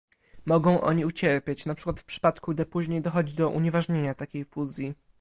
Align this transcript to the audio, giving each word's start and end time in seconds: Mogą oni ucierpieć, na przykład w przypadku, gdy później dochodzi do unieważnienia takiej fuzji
Mogą 0.45 0.81
oni 0.81 1.05
ucierpieć, 1.05 1.65
na 1.65 1.75
przykład 1.75 1.99
w 1.99 2.03
przypadku, 2.05 2.51
gdy 2.53 2.65
później 2.65 3.01
dochodzi 3.01 3.33
do 3.33 3.49
unieważnienia 3.49 4.13
takiej 4.13 4.45
fuzji 4.45 4.93